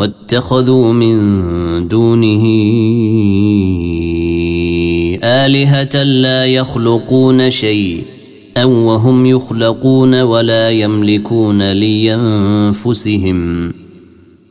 [0.00, 1.18] واتخذوا من
[1.88, 2.44] دونه
[5.24, 8.02] آلهة لا يخلقون شيء
[8.56, 13.40] أو وهم يخلقون ولا يملكون لأنفسهم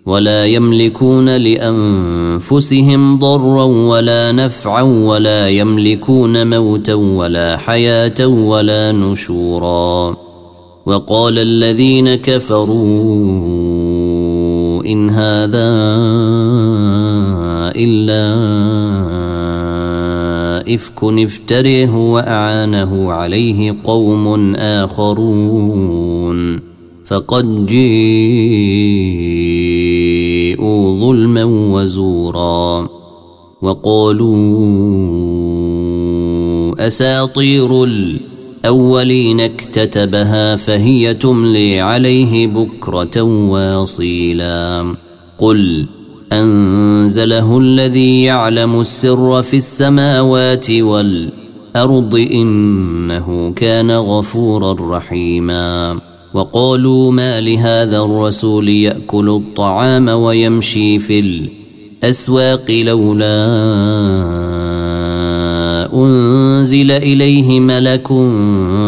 [0.05, 10.17] ولا يملكون لأنفسهم ضرا ولا نفعا ولا يملكون موتا ولا حياة ولا نشورا
[10.85, 13.68] وقال الذين كفروا
[14.89, 15.69] إن هذا
[17.75, 18.25] إلا
[20.75, 26.59] إفك افتريه وأعانه عليه قوم آخرون
[27.05, 27.89] فقد جيءوا
[30.99, 32.89] ظلما وزورا
[33.61, 34.37] وقالوا
[36.87, 38.28] أساطير الأولين
[39.39, 44.95] اكتتبها فهي تملي عليه بكرة واصيلا.
[45.37, 45.87] قل
[46.33, 55.99] أنزله الذي يعلم السر في السماوات والأرض إنه كان غفورا رحيما.
[56.33, 61.47] وقالوا ما لهذا الرسول يأكل الطعام ويمشي في
[62.03, 63.45] الأسواق لولا
[65.93, 68.07] أنزل إليه ملك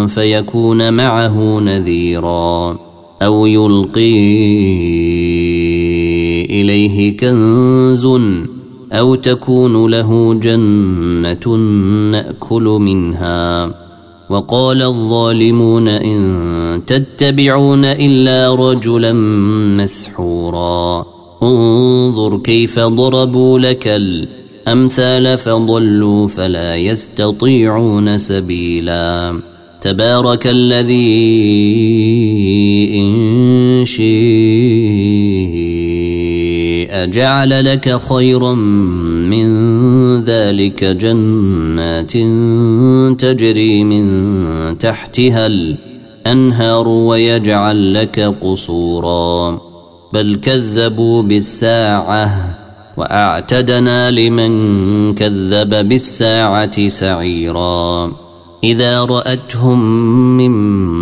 [0.09, 2.77] فيكون معه نذيرا
[3.21, 4.41] أو يلقي
[6.45, 8.07] إليه كنز
[8.91, 11.55] أو تكون له جنة
[12.11, 13.73] نأكل منها.
[14.29, 19.13] وقال الظالمون إن تتبعون إلا رجلا
[19.77, 21.05] مسحورا.
[21.43, 29.39] انظر كيف ضربوا لك الأرض أمثال فضلوا فلا يستطيعون سبيلا.
[29.81, 31.01] تبارك الذي
[32.95, 34.11] إن شيء
[37.05, 39.51] جعل لك خيرا من
[40.23, 42.11] ذلك جنات
[43.21, 49.61] تجري من تحتها الأنهار ويجعل لك قصورا.
[50.13, 52.50] بل كذبوا بالساعة
[52.97, 58.11] وأعتدنا لمن كذب بالساعة سعيرا.
[58.63, 59.79] إذا رأتهم
[60.37, 60.51] من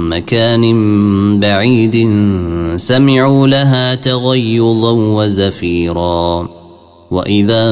[0.09, 0.63] مكان
[1.39, 1.95] بعيد
[2.75, 6.49] سمعوا لها تغيظا وزفيرا.
[7.11, 7.63] وإذا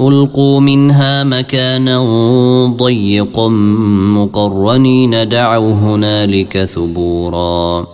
[0.00, 2.04] ألقوا منها مكانا
[2.76, 3.48] ضيقا
[4.14, 7.93] مقرنين دعوا هنالك ثبورا.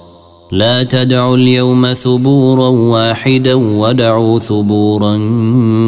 [0.53, 5.21] لا تدعوا اليوم ثبورا واحدا ودعوا ثبورا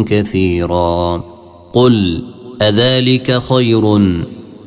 [0.06, 1.24] كثيرا.
[1.72, 2.22] قل
[2.62, 3.96] أذلك خير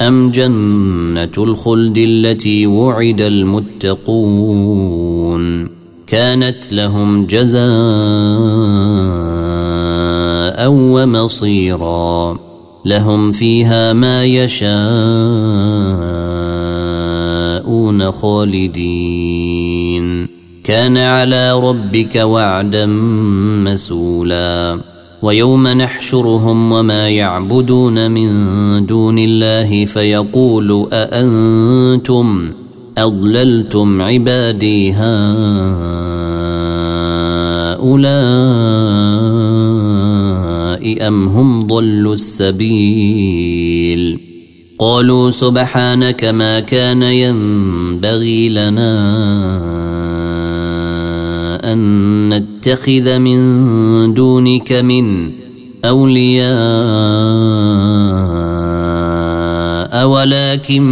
[0.02, 4.66] أم جنة الخلد التي وعد المتقون؟
[6.08, 7.66] كانت لهم جزاء
[10.72, 12.38] ومصيرا.
[12.86, 14.76] لهم فيها ما يشاءون
[18.12, 19.45] خالدين.
[20.66, 22.86] كان على ربك وعدا
[23.66, 24.80] مسولا.
[25.22, 32.52] ويوم نحشرهم وما يعبدون من دون الله فيقول أأنتم
[32.98, 35.06] أضللتم عبادي هؤلاء
[41.08, 43.56] أم هم ضلوا السبيل؟
[44.80, 49.95] قالوا سبحانك ما كان ينبغي لنا
[51.66, 55.32] أن نتخذ من دونك من
[55.86, 56.56] أولياء
[60.08, 60.84] ولكن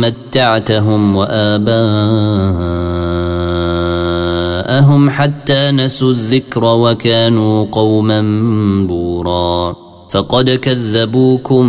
[0.00, 1.50] متعتهم وآباءهم
[5.10, 8.20] حتى نسوا الذكر وكانوا قوما
[8.86, 9.76] بورا.
[10.10, 11.64] فقد كذبوكم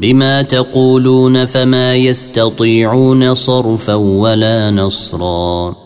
[0.00, 5.85] بما تقولون فما يستطيعون صرفا ولا نصرا.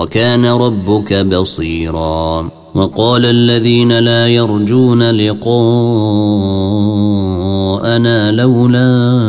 [0.00, 2.50] وكان ربك بصيرا.
[2.74, 5.52] وقال الذين لا يرجون لقاءنا
[8.32, 9.20] لولا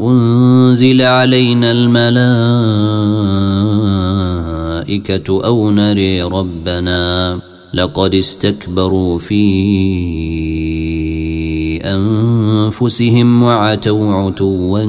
[0.00, 2.24] أنزل علينا الملائكة
[5.44, 7.38] أو نري ربنا.
[7.74, 9.44] لقد استكبروا في
[11.84, 14.84] أنفسهم وعتوا عتوا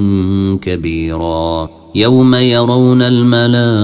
[0.61, 1.78] كبيرا.
[1.95, 3.77] يوم يرون الملائكة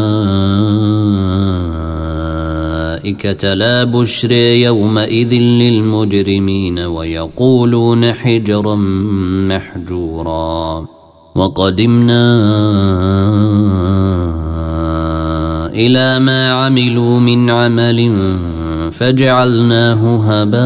[3.54, 8.76] لا بشر يومئذ للمجرمين ويقولون حجرا
[9.50, 10.86] محجورا.
[11.36, 12.46] وقدمنا
[15.74, 18.12] إلى ما عملوا من عمل
[18.92, 20.66] فجعلناه هباء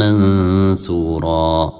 [0.00, 1.79] منثورا.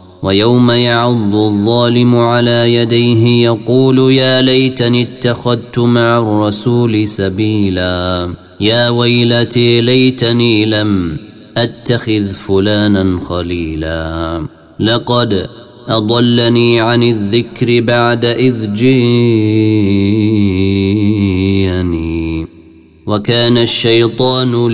[0.23, 8.33] ويوم يعض الظالم على يديه يقول يا ليتني اتخذت مع الرسول سبيلا.
[8.59, 11.17] يا ويلتي ليتني لم
[11.57, 14.45] أتخذ فلانا خليلا.
[14.79, 15.47] لقد
[15.87, 19.27] أضلني عن الذكر بعد إذ جيني.
[23.05, 24.67] وكان الشيطان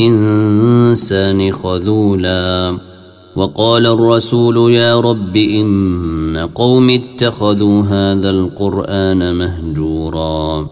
[0.00, 2.78] للإنسان خذولا.
[3.36, 10.68] وقال الرسول يا رب إن قوم اتخذوا هذا القرآن مهجورا.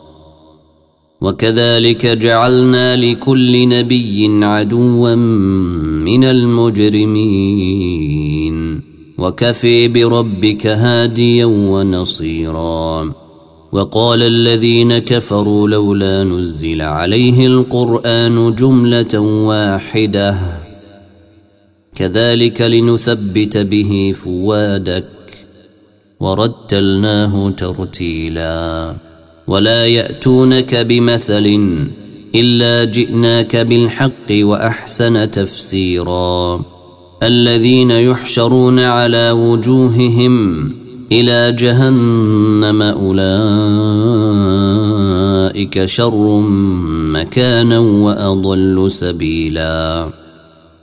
[1.21, 7.33] وكذلك جعلنا لكل نبي عدوا من المجرمين.
[9.19, 13.13] وكفي بربك هاديا ونصيرا.
[13.73, 20.62] وقال الذين كفروا لولا نزل عليه القرآن جملة واحدة.
[21.97, 25.05] كذلك لنثبت به فوادك
[26.21, 28.97] ورتلناه ترتيلا
[29.47, 31.59] ولا يأتونك بمثل
[32.35, 36.65] إلا جئناك بالحق وأحسن تفسيرا
[37.23, 40.65] الذين يحشرون على وجوههم
[41.13, 43.25] إلى جهنم أولئك
[45.85, 46.41] شر
[47.13, 50.22] مكانا وأضل سبيلا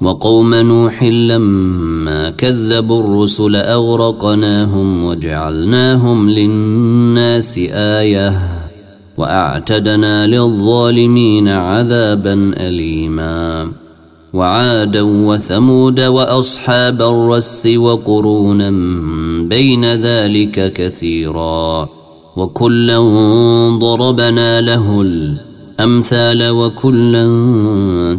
[0.00, 8.32] وقوم نوح لما كذبوا الرسل أغرقناهم وجعلناهم للناس آية
[9.18, 13.72] وأعتدنا للظالمين عذابا أليما
[14.32, 18.70] وعادا وثمود وأصحاب الرس وقرونا
[19.48, 21.88] بين ذلك كثيرا
[22.36, 22.98] وكلا
[23.78, 25.02] ضربنا له
[25.80, 27.24] الأمثال وكلا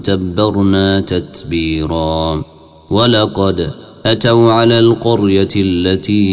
[0.04, 2.44] تبرنا تتبيرا.
[2.90, 3.72] ولقد
[4.06, 6.26] أتوا على القرية التي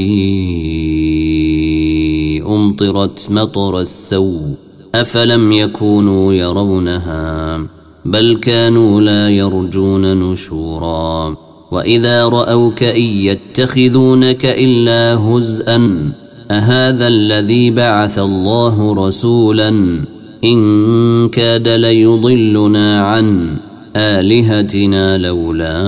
[2.47, 4.55] أمطرت مطر السوء
[4.95, 7.61] أفلم يكونوا يرونها
[8.05, 11.37] بل كانوا لا يرجون نشورا.
[11.71, 16.13] وإذا رأوك إن يتخذونك إلا هزءا
[16.51, 20.01] أهذا الذي بعث الله رسولا؟
[20.45, 23.57] إن كاد ليضلنا عن
[23.97, 25.81] آلهتنا لولا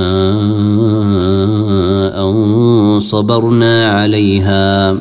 [2.20, 4.98] أن صبرنا عليها.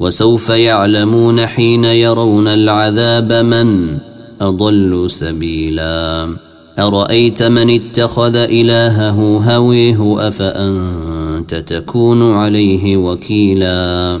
[0.00, 3.98] وسوف يعلمون حين يرون العذاب من
[4.40, 6.28] أضل سبيلا.
[6.78, 14.20] أرأيت من اتخذ إلهه هويه أفأنت تكون عليه وكيلا؟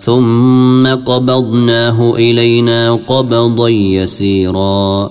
[0.00, 5.10] ثم قبضناه إلينا قبضا يسيرا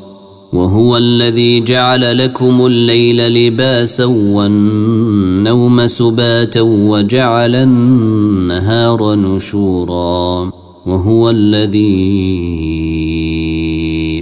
[0.53, 10.51] وهو الذي جعل لكم الليل لباسا والنوم سباتا وجعل النهار نشورا
[10.85, 11.89] وهو الذي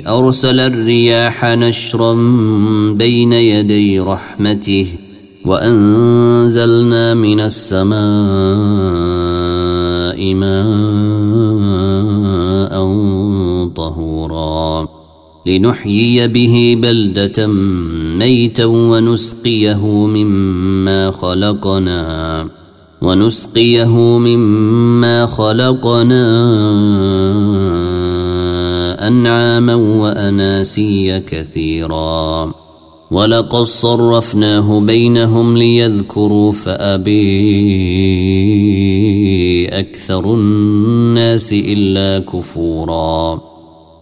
[0.08, 2.14] أرسل الرياح نشرا
[2.94, 4.88] بين يدي رحمته
[5.46, 9.37] وأنزلنا من السماء
[10.20, 10.48] ماء
[13.76, 14.88] طهورا.
[15.46, 17.48] لنحيي به بلدة
[18.18, 22.48] ميتا ونسقيه مما خلقنا
[23.02, 26.28] ونسقيه مما خلقنا
[29.08, 32.54] أنعاما وأناسيا كثيرا.
[33.12, 37.18] ولقد صرفناه بينهم ليذكروا فأبي
[39.68, 43.42] أكثر الناس إلا كفوراً.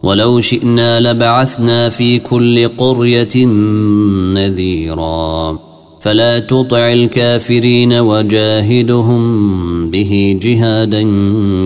[0.04, 3.46] ولو شئنا لبعثنا في كل قرية
[4.34, 5.60] نذيرا.
[6.02, 9.22] فلا تطع الكافرين وجاهدهم
[9.92, 11.02] به جهادا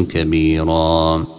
[0.09, 1.38] كبيرا.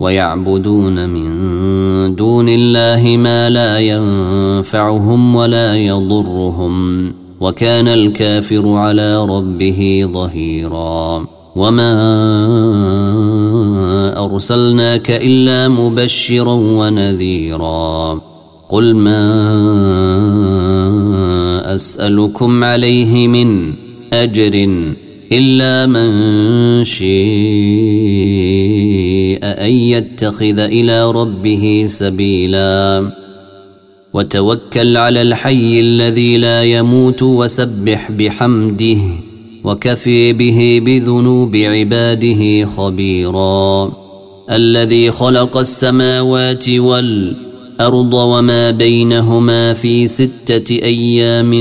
[0.00, 1.30] ويعبدون من
[2.16, 11.26] دون الله ما لا ينفعهم ولا يضرهم وكان الكافر على ربه ظهيرا.
[11.56, 11.94] وما
[14.24, 18.20] أرسلناك إلا مبشرا ونذيرا.
[18.68, 19.24] قل ما
[21.74, 23.72] أسألكم عليه من
[24.12, 24.68] أجر
[25.32, 28.63] إلا من شيء.
[29.60, 33.10] أن يتخذ إلى ربه سبيلا.
[34.14, 38.98] وتوكل على الحي الذي لا يموت وسبح بحمده
[39.64, 43.92] وكفي به بذنوب عباده خبيرا.
[44.50, 51.52] الذي خلق السماوات والأرض وما بينهما في ستة أيام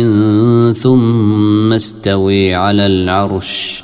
[0.82, 3.84] ثم استوي على العرش.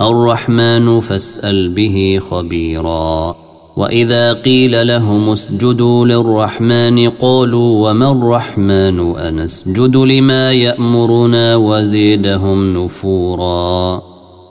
[0.00, 3.36] الرحمن فاسأل به خبيرا.
[3.76, 14.02] وإذا قيل لهم اسجدوا للرحمن قالوا وما الرحمن أنسجد لما يأمرنا وزيدهم نفورا.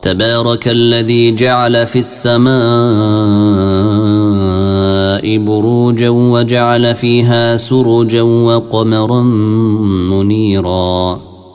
[0.01, 2.55] تبارك الذي جعل في السماء
[5.37, 9.21] بروجا وجعل فيها سرجا وقمرا
[10.11, 11.25] منيرا.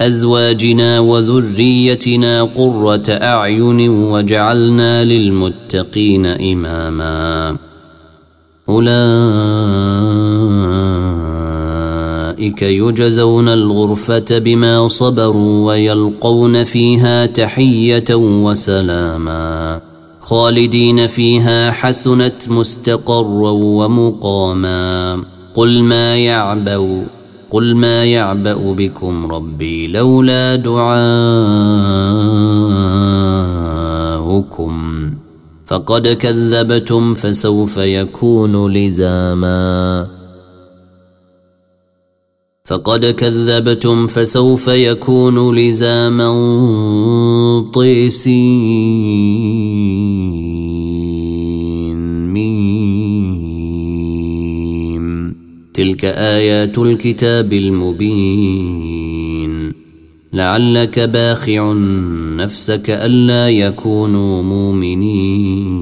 [0.00, 7.56] أزواجنا وذريتنا قرة أعين وجعلنا للمتقين إماما.
[8.68, 8.92] أولئك
[12.62, 19.80] يجزون الغرفة بما صبروا ويلقون فيها تحية وسلاما.
[20.20, 25.24] خالدين فيها حسنت مستقرا ومقاما.
[25.54, 27.06] قل ما يعبأ
[27.50, 31.10] قل ما يعبأ بكم ربي لولا دعاؤكم
[35.66, 40.06] فقد كذبتم فسوف يكون لزاما
[42.64, 46.30] فقد كذبتم فسوف يكون لزاما
[47.74, 49.69] طيسين.
[56.00, 58.92] تلك آيات الكتاب المبين.
[60.32, 61.72] لعلك باخع
[62.36, 65.79] نفسك ألا يكونوا مؤمنين.